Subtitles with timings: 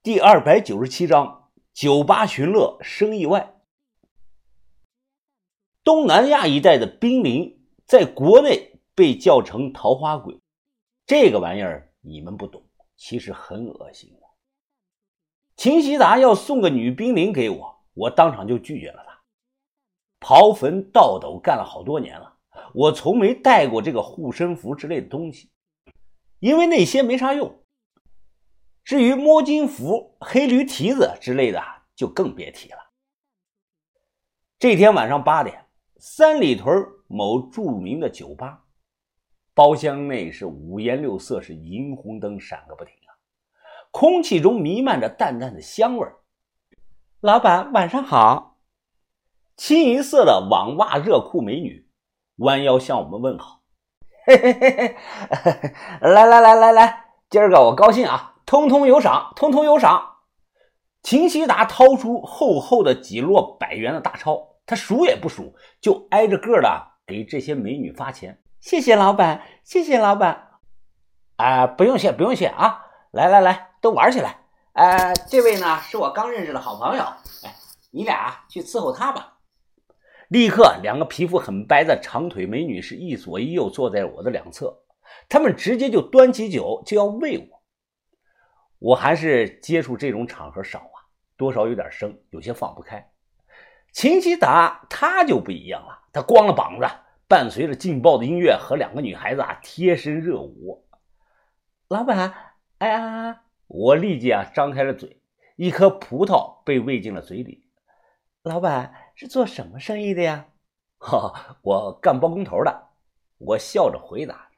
[0.00, 3.56] 第二百九十七章酒吧寻乐生意外。
[5.82, 10.40] 东南亚一带的濒临，在国内被叫成桃花鬼，
[11.04, 12.64] 这个玩意儿你们不懂，
[12.96, 14.20] 其实很恶心的。
[15.56, 19.18] 秦希达要送个女兵临给我，我当场就拒绝了他。
[20.20, 22.36] 刨坟倒斗干了好多年了，
[22.72, 25.50] 我从没带过这个护身符之类的东西，
[26.38, 27.64] 因为那些没啥用。
[28.88, 31.62] 至于摸金符、黑驴蹄子之类的，
[31.94, 32.78] 就更别提了。
[34.58, 35.66] 这天晚上八点，
[35.98, 38.64] 三里屯某著名的酒吧，
[39.52, 43.12] 包厢内是五颜六色，是银红灯闪个不停啊，
[43.90, 46.08] 空气中弥漫着淡淡的香味。
[47.20, 48.56] 老板，晚上好。
[49.54, 51.86] 清一色的网袜热裤美女
[52.36, 53.60] 弯腰向我们问好。
[54.24, 55.76] 嘿嘿嘿嘿，
[56.08, 58.36] 来来来来来，今儿个我高兴啊！
[58.48, 60.14] 通通有赏，通通有赏！
[61.02, 68.42] 秦希达掏出厚厚的几摞百元的大钞，他数也不数，就挨着个的给这些美女发钱。
[68.58, 70.48] 谢谢老板，谢谢老板。
[71.36, 72.86] 啊，不用谢，不用谢啊！
[73.10, 74.38] 来来来，都玩起来！
[74.72, 77.02] 呃，这位呢是我刚认识的好朋友，
[77.44, 77.54] 哎，
[77.90, 79.34] 你俩去伺候他吧。
[80.30, 84.84] 立刻，两个皮肤很白的长腿美女是一左一右坐在我的两侧，
[85.28, 87.57] 她们直接就端起酒就要喂我。
[88.78, 91.02] 我还是接触这种场合少啊，
[91.36, 93.10] 多少有点生，有些放不开。
[93.92, 96.86] 秦希达他就不一样了，他光了膀子，
[97.26, 100.86] 伴随着劲爆的音乐和两个女孩子啊贴身热舞。
[101.88, 102.32] 老板，
[102.78, 103.42] 哎呀！
[103.66, 105.20] 我立即啊张开了嘴，
[105.56, 107.66] 一颗葡萄被喂进了嘴里。
[108.42, 110.46] 老板是做什么生意的呀？
[110.98, 112.88] 哈，我干包工头的。
[113.38, 114.48] 我笑着回答。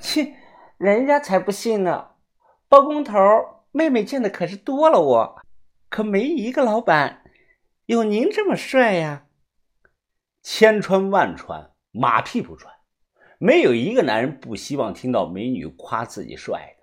[0.00, 0.34] 切，
[0.76, 2.10] 人家才不信呢，
[2.68, 3.18] 包工头。
[3.72, 5.42] 妹妹见的可是多了，我
[5.88, 7.24] 可没一个老板
[7.86, 9.26] 有您这么帅呀！
[10.42, 12.72] 千穿万穿，马屁不穿，
[13.38, 16.76] 没有一个男人不希望听到美女夸自己帅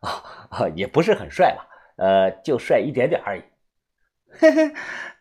[0.00, 0.68] 的啊！
[0.74, 1.68] 也不是很帅吧？
[1.96, 3.42] 呃，就帅一点点而已。
[4.30, 4.72] 嘿嘿，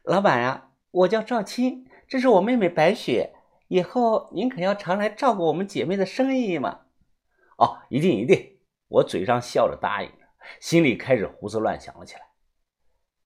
[0.03, 3.33] 老板呀，我叫赵青，这是我妹妹白雪，
[3.67, 6.81] 以后您可要常来照顾我们姐妹的生意嘛？
[7.57, 10.09] 哦，一定一定，我嘴上笑着答应。
[10.59, 12.21] 心里开始胡思乱想了起来。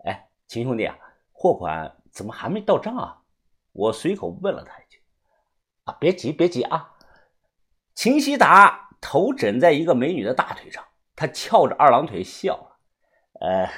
[0.05, 0.97] 哎，秦兄弟啊，
[1.31, 3.21] 货款怎么还没到账啊？
[3.71, 5.01] 我随口问了他一句。
[5.85, 6.93] 啊，别急，别急啊！
[7.95, 10.83] 秦希达头枕在一个美女的大腿上，
[11.15, 12.77] 他翘着二郎腿笑了。
[13.39, 13.69] 呃，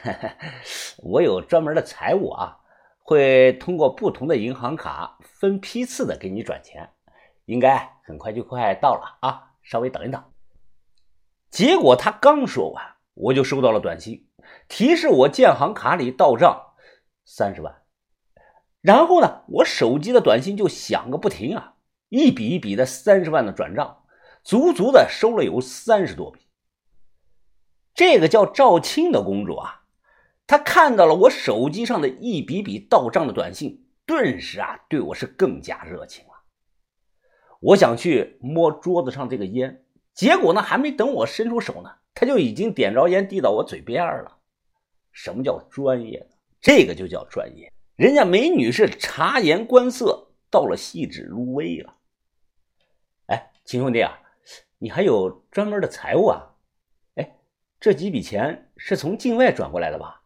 [1.04, 2.60] 我有专门的财务啊，
[3.00, 6.90] 会通过不同的银行卡分批次的给你转钱，
[7.46, 10.24] 应该很快就快到了啊，稍微等一等。
[11.50, 12.96] 结果他刚说完。
[13.14, 14.28] 我就收到了短信，
[14.68, 16.74] 提示我建行卡里到账
[17.26, 17.84] 三十万。
[18.82, 21.76] 然后呢，我手机的短信就响个不停啊，
[22.10, 24.04] 一笔一笔的三十万的转账，
[24.44, 26.42] 足足的收了有三十多笔。
[27.94, 29.84] 这个叫赵青的公主啊，
[30.48, 36.32] 她看到了我手机上的一笔笔到账的短信，顿时啊，对我是更加热情了。
[37.62, 41.92] 我想去摸桌子上这个烟，结果呢，还没等我伸出手呢。
[42.14, 44.40] 他就已经点着烟递到我嘴边了。
[45.12, 46.36] 什么叫专业呢？
[46.62, 47.72] 这个就叫专业。
[47.96, 51.96] 人家美女是察言观色，到了细致入微了。
[53.28, 54.20] 哎，秦兄弟啊，
[54.80, 56.56] 你还有专门的财务啊？
[57.16, 57.38] 哎，
[57.80, 60.22] 这几笔钱是从境外转过来的吧？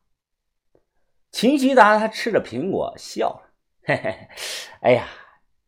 [1.32, 3.54] 秦希达他吃着苹果笑了，
[3.84, 4.28] 嘿嘿，
[4.82, 5.08] 哎呀，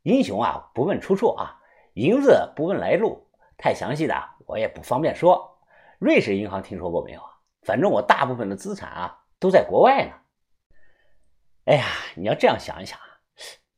[0.04, 1.62] 英雄啊不问出处啊，
[1.96, 3.28] 银子不问来路，
[3.58, 4.16] 太详细的
[4.46, 5.59] 我也不方便说。
[6.00, 7.30] 瑞士银行听说过没有啊？
[7.64, 10.14] 反正我大部分的资产啊都在国外呢。
[11.66, 13.20] 哎呀，你要这样想一想啊，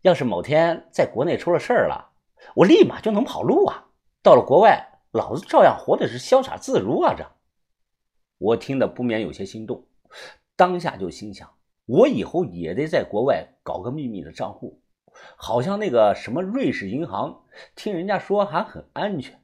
[0.04, 2.12] 要是某天在国内出了事儿了，
[2.56, 3.88] 我立马就能跑路啊。
[4.22, 7.16] 到了国外，老子照样活的是潇洒自如啊。
[7.18, 7.26] 这，
[8.38, 9.88] 我听得不免有些心动，
[10.56, 11.52] 当下就心想，
[11.88, 14.80] 我以后也得在国外搞个秘密的账户，
[15.36, 17.46] 好像那个什么瑞士银行，
[17.76, 19.41] 听人家说还很安全。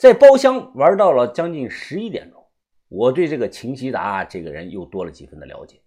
[0.00, 2.42] 在包厢玩到了将近十一点钟，
[2.88, 5.78] 我对这个秦希达这个人又多了几分的了解。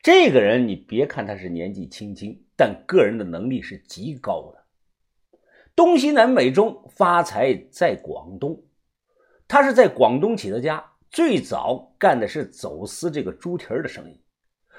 [0.00, 5.38] 这个人，你别看他是年纪轻轻，但个人的能力是极高的。
[5.74, 8.62] 东西南北中发财在广东，
[9.48, 14.22] 他是在广东起的家，最早干的是走私这个猪蹄儿的生意，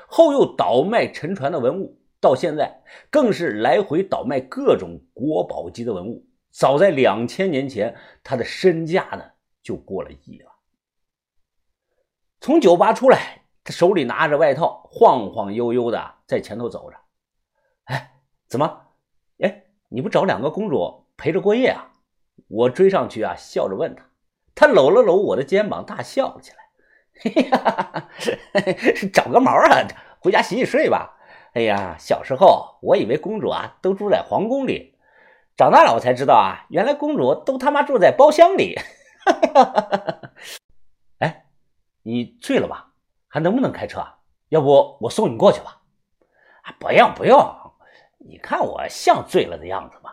[0.08, 6.26] 后又倒卖沉船的文物，到现在更是来回倒卖各种国宝级的文物。
[6.58, 9.24] 早在两千年前，他的身价呢
[9.62, 10.52] 就过了亿了。
[12.42, 16.98] 从酒吧出来，他手里拿着外套，晃晃悠悠的在前头走着。
[17.84, 18.88] 哎，怎么？
[19.38, 21.92] 哎，你不找两个公主陪着过夜啊？
[22.48, 24.04] 我追上去啊，笑着问他。
[24.56, 26.58] 他搂了搂我的肩膀，大笑了起来。
[27.20, 28.10] 嘿呀，
[29.14, 29.88] 找个毛啊！
[30.20, 31.20] 回家洗洗睡吧。
[31.54, 34.97] 哎呀，小时候我以为公主啊都住在皇宫里，
[35.58, 38.80] 长大了我才知道啊，原来公主都他妈住在包厢里。
[41.18, 41.48] 哎，
[42.04, 42.94] 你醉了吧？
[43.28, 44.06] 还能不能开车？
[44.50, 45.82] 要不我送你过去吧？
[46.62, 47.74] 啊，不用不用，
[48.20, 50.12] 你看我像醉了的样子吗？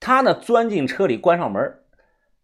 [0.00, 1.84] 他呢，钻进车里，关上门。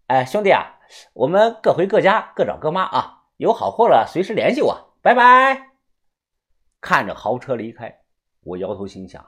[0.08, 0.78] 哎，兄弟啊，
[1.14, 3.22] 我们各回各家，各找各妈啊。
[3.38, 4.94] 有好货了，随时联系我。
[5.00, 5.70] 拜拜。
[6.82, 8.02] 看着豪车离开，
[8.42, 9.26] 我摇头心想，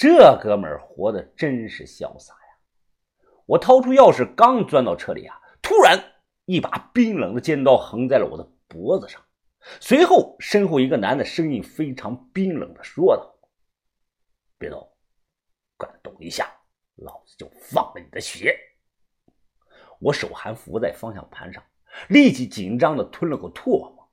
[0.00, 3.28] 这哥们儿活的真是潇洒呀！
[3.44, 6.02] 我掏出钥匙，刚钻到车里啊，突然
[6.46, 9.22] 一把冰冷的尖刀横在了我的脖子上。
[9.78, 13.30] 随后，身后一个男的声音非常冰冷的说道
[14.56, 14.90] ：“别动，
[15.76, 16.50] 敢动一下，
[16.96, 18.58] 老子就放了你的血。”
[20.00, 21.62] 我手还扶在方向盘上。
[22.08, 24.10] 立即紧张的吞了口唾沫，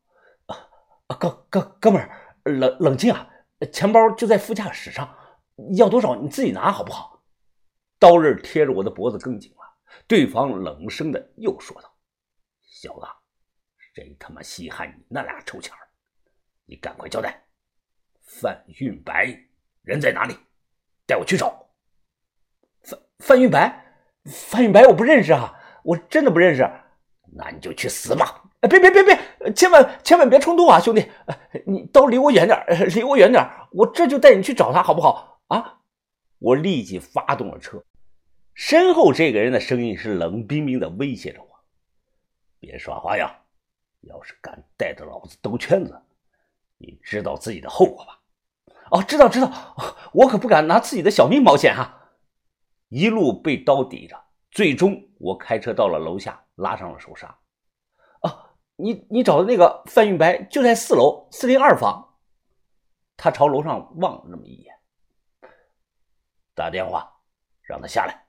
[0.48, 0.68] 啊
[1.08, 3.30] 啊哥哥哥们儿，冷冷静啊！
[3.72, 5.18] 钱包就在副驾驶上，
[5.76, 7.22] 要多少你自己拿好不好？
[8.00, 9.58] 刀刃贴着我的脖子更紧了。
[10.08, 11.92] 对方冷声的又说道
[12.62, 13.06] ：“小子，
[13.78, 15.80] 谁他妈稀罕你那俩臭钱儿？
[16.66, 17.44] 你赶快交代！
[18.22, 19.36] 范运白
[19.82, 20.38] 人在哪里？
[21.08, 21.68] 带我去找。
[22.84, 23.84] 范范运白，
[24.26, 25.54] 范运白我不认识啊，
[25.84, 26.70] 我真的不认识。”
[27.34, 28.44] 那你就去死吧！
[28.70, 31.12] 别别别别，千万千万别冲动啊，兄弟！
[31.66, 32.64] 你刀离我远点
[32.96, 35.37] 离我远点我这就带你去找他，好不好？
[35.48, 35.82] 啊！
[36.40, 37.84] 我立即发动了车，
[38.54, 41.50] 身后这个人的声音是冷冰冰的威胁着我
[42.60, 43.34] ：“别耍花样，
[44.02, 46.02] 要是敢带着老子兜圈子，
[46.78, 48.20] 你知道自己的后果吧？”
[48.92, 49.76] 哦，知道知道，
[50.14, 52.12] 我可不敢拿自己的小命冒险哈！
[52.90, 54.16] 一路被刀抵着，
[54.52, 56.44] 最终我开车到了楼下。
[56.58, 57.38] 拉上了手刹。
[58.22, 62.16] 哦，你你找的那个范运白就在四楼四零二房。
[63.16, 64.76] 他朝楼上望了那么一眼，
[66.58, 67.08] 打电话
[67.62, 68.26] 让他下来。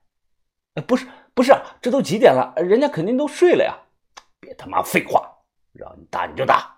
[0.74, 2.52] 哎，不是不是，这都几点了？
[2.58, 3.74] 人家肯定都睡了呀。
[4.38, 5.34] 别他妈废话，
[5.72, 6.76] 让你打你就打。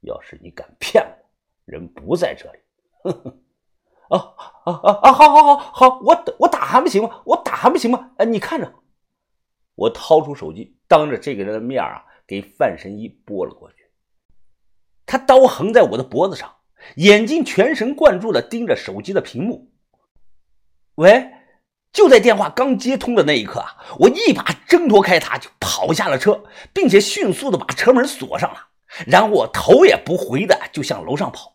[0.00, 1.30] 要是你敢骗我，
[1.66, 2.58] 人不在这里。
[3.04, 3.38] 呵呵。
[4.08, 4.18] 啊
[4.64, 7.22] 啊啊啊，好好好好，我我打还不行吗？
[7.24, 8.10] 我打还不行吗？
[8.16, 8.74] 哎，你看着。
[9.76, 13.88] 我掏出手机，当着这个人的面啊，给范神医拨了过去。
[15.06, 16.56] 他刀横在我的脖子上，
[16.96, 19.70] 眼睛全神贯注地盯着手机的屏幕。
[20.96, 21.30] 喂，
[21.92, 28.58] 就在电话刚接通的那一刻啊，我一把挣脱开他，就跑下了车，并且迅速的把车门锁上了。
[29.06, 31.54] 然后我头也不回的就向楼上跑。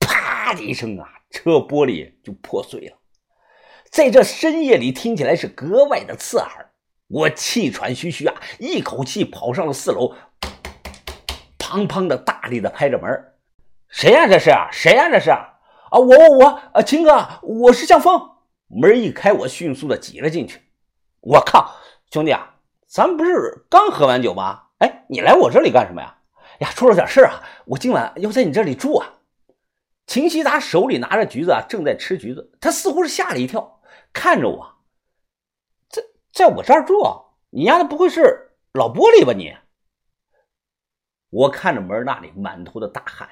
[0.00, 2.96] 啪的一声啊，车玻璃就破碎了，
[3.88, 6.72] 在这深夜里听起来是格外的刺耳。
[7.06, 10.12] 我气喘吁吁啊，一口气跑上了四楼，
[11.56, 13.08] 砰砰的大力的拍着门。
[13.88, 14.26] 谁呀？
[14.26, 15.08] 这是谁呀？
[15.08, 15.46] 这是啊！
[15.92, 18.20] 我我我啊，秦哥，我是向峰。
[18.70, 20.62] 门一开，我迅速的挤了进去。
[21.20, 21.74] 我靠，
[22.10, 22.54] 兄弟啊，
[22.86, 24.68] 咱们不是刚喝完酒吗？
[24.78, 26.18] 哎，你来我这里干什么呀？
[26.60, 29.14] 呀，出了点事啊，我今晚要在你这里住啊。
[30.06, 33.80] 秦希达手里拿着橘子啊，正在吃橘子，他似乎是吓了一跳，
[34.12, 34.76] 看着我。
[36.32, 37.02] 在我这儿住，
[37.50, 39.32] 你丫的不会是老玻璃吧？
[39.32, 39.56] 你，
[41.28, 43.28] 我看着门那里满头的大汗，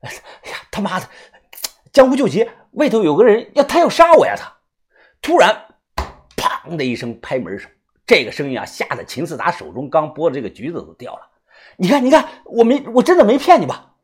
[0.00, 1.08] 哎呀，他妈的，
[1.90, 4.34] 江湖救急，外头有个人要他要杀我呀！
[4.36, 4.53] 他
[5.24, 5.58] 突然
[6.36, 7.70] 砰的一声拍门声，
[8.06, 11.20] 这个声音啊，吓得秦四达手中刚剥的这个橘子都掉了。
[11.78, 13.94] 你看，你看，我没，我真的没骗你吧？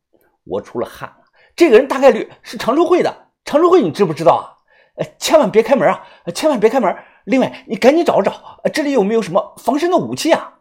[0.44, 1.16] 我出了汗了。
[1.54, 4.56] 这个人大概率是常州会的，常州会你知不知道啊？
[4.96, 6.02] 哎，千万别开门啊！
[6.34, 6.96] 千万别开门。
[7.24, 10.59] 另外，你赶紧找找，这里有没有什么防身的武器啊？